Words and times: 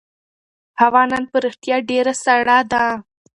هوا 0.81 1.03
نن 1.11 1.23
په 1.31 1.37
رښتیا 1.45 1.77
ډېره 1.89 2.13
سړه 2.23 2.57
ده. 2.71 2.85